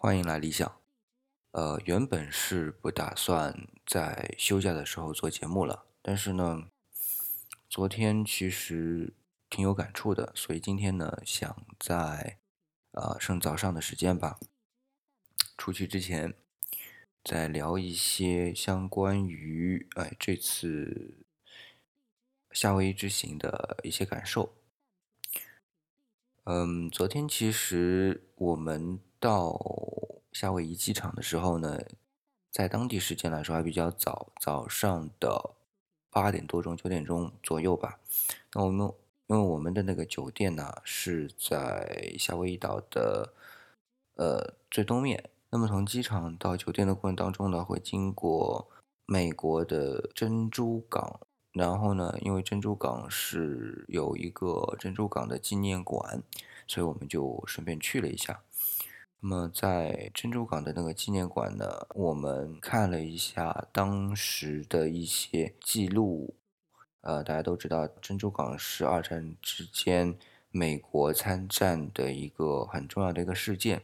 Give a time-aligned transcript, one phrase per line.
[0.00, 0.80] 欢迎来理想。
[1.50, 6.68] 呃，原本是不打算在休假的时候做节目了，但是呢，
[7.68, 9.12] 昨天其实
[9.50, 12.38] 挺有感触的，所以今天呢，想在
[12.92, 14.38] 呃趁早上的时间吧，
[15.56, 16.32] 出去之前
[17.24, 21.24] 再聊一些相关于哎这次
[22.52, 24.54] 夏威夷之行的一些感受。
[26.44, 29.58] 嗯，昨天其实我们到
[30.32, 31.80] 夏威夷机场的时候呢，
[32.50, 35.50] 在当地时间来说还比较早，早上的
[36.10, 37.98] 八点多钟、九点钟左右吧。
[38.54, 38.92] 那我们
[39.26, 43.32] 因为我们的那个酒店呢是在夏威夷岛的
[44.14, 48.68] 呃最东面，那么从机场到酒店的过程当中呢，会经过
[49.06, 51.20] 美国的珍珠港。
[51.52, 56.22] 然后呢，因为珍珠港是有一个珍珠港的纪念馆，
[56.68, 58.42] 所以我们就顺便去了一下。
[59.20, 66.34] 那么在珍珠港的那个纪念馆呢，我们看了一下当时的一些记录。
[67.00, 70.16] 呃，大家都知道，珍珠港是二战之间
[70.50, 73.82] 美国参战的一个很重要的一个事件。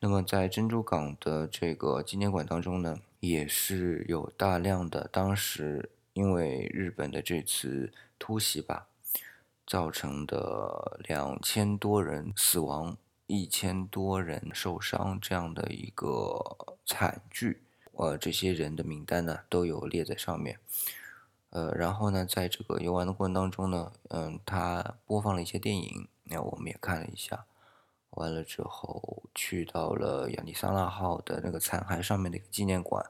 [0.00, 5.90] 那么在珍珠港的这个纪念馆当中呢，也是有大量的当时。
[6.14, 8.88] 因为日本的这次突袭吧，
[9.64, 12.96] 造成的两千多人死亡、
[13.28, 17.62] 一千多人受伤这样的一个惨剧，
[17.92, 20.58] 呃，这些人的名单呢都有列在上面。
[21.50, 27.44] 呃，然后呢，在这个游玩的过程当中呢，嗯，他播放了一些电影，那我们也看了一下。
[28.12, 33.04] 完了之后，去到了亚利桑那号的那个残骸上面的一个纪念馆。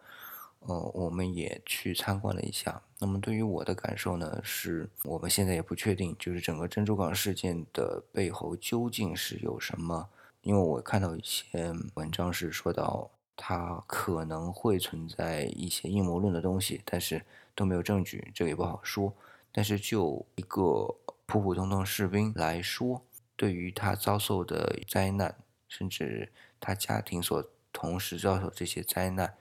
[0.60, 2.82] 呃，我们也去参观了一下。
[2.98, 10.08] 那么对于我的感受呢，是我们现在也不确定，就是整个珍珠港事件的背后究竟是有什么。
[10.42, 19.12] 因为我看到一些文章是说到，它可能会存在一些阴谋论的东西，但是都没有证据，这个也不好说。
[19.52, 20.94] 但是就一个
[21.26, 23.02] 普普通通士兵来说，
[23.36, 25.36] 对于他遭受的灾难，
[25.68, 29.34] 甚至他家庭所同时遭受这些灾难。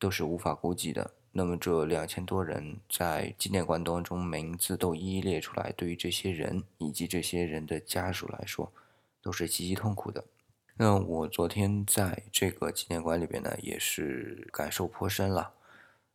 [0.00, 1.12] 都是无法估计的。
[1.30, 8.72] 那么这两千多人在纪念馆当中名字都一一列出来，对于这些人以及这些人的家属来说，
[9.22, 10.24] 都是极其痛苦的。
[10.74, 15.52] 那我昨天在这个纪念馆里边呢，也是感受颇深了。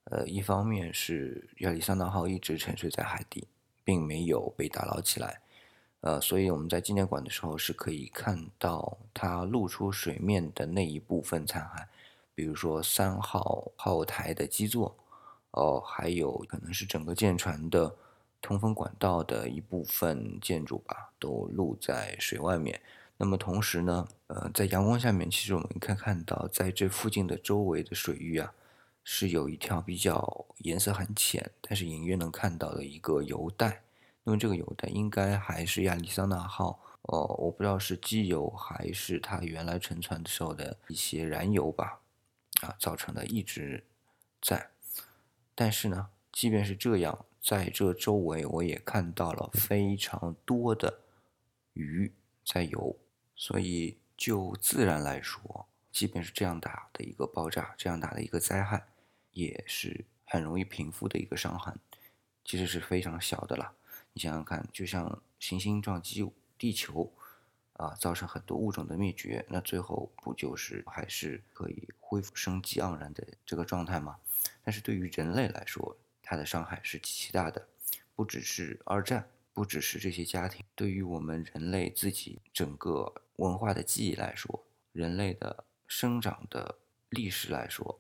[0.06, 3.48] 呃，一方面是亚利桑那号一直沉睡在海底，
[3.86, 5.40] 并没有被打捞起来，
[6.02, 11.86] 呃，所以我们在纪念馆的时候是可以看到它露出水面的那一部分残骸。
[12.36, 14.96] 比如说三号号台的基座，
[15.52, 17.96] 哦，还有可能是整个舰船的
[18.42, 22.82] 通风管道的一部分建筑吧，都露在水外面。
[23.18, 28.54] 那么同时呢，呃，在阳光下面，其实我们可以看到，在这附近的周围的水域啊，
[29.06, 33.82] 是有一条比较颜色很浅，但是隐约能看到的一个油带。
[34.26, 42.02] 那么这个油带应该还是亚利桑那号，哦，我不知道是机油还是它原来沉船的时候的一些燃油吧。
[42.66, 43.84] 啊，造成的一直
[44.42, 44.72] 在，
[45.54, 51.02] 但是呢，即便是这样，在这周围我也看到了非常多的
[51.74, 52.12] 鱼
[52.44, 52.98] 在游，
[53.36, 58.88] 所以就自然来说，即便是这样大的一个爆炸，这样大的一个灾害，
[59.32, 61.78] 也是很容易平复的一个伤痕，
[62.44, 63.74] 其实是非常小的了。
[64.14, 66.28] 你想想看，就像行星撞击
[66.58, 67.14] 地球。
[67.78, 74.18] 啊，造成很多物种的灭绝，那最后不就是还是可以恢复生机盎然的这个状态吗？
[74.64, 77.68] 但是对于人类来说，它的伤害是极其大的，
[78.16, 86.78] 不只是二战，不只是这些家庭，对于我们人类自己整个文化的记忆来说，人类的生长的
[87.10, 88.00] 历史来说，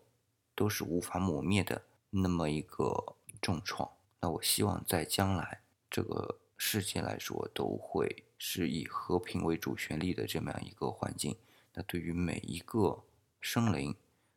[0.55, 3.91] 都是无法抹灭的那么一个重创。
[4.21, 8.23] 那我希望在将来这个世界来说，都会。
[8.37, 11.37] 是以和平为主旋律的这么样一个环境，
[11.73, 13.05] 那对于每一个
[13.39, 13.95] 生灵，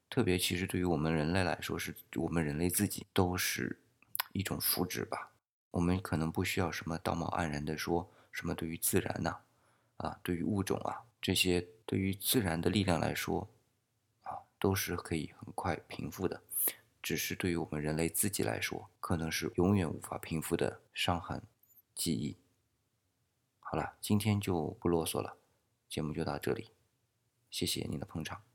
[0.08, 3.80] 特别其实对于我们人类来说，是我们人类自己都是
[4.32, 5.32] 一种福祉吧。
[5.72, 9.38] 我们可能不需要什么道貌岸然的说什么对于自然呐，
[9.96, 13.50] 啊，对于物种啊这些对于自然的力量来说，
[14.22, 16.40] 啊，都是可以很快平复的。
[17.02, 21.42] 只是对于我们人类自己来说，可能是永远无法平复的伤痕
[21.98, 22.38] 记忆。
[23.58, 25.36] 好了，今天就不啰嗦了，
[25.90, 26.70] 节目就到这里，
[27.50, 28.47] 谢谢您的捧场。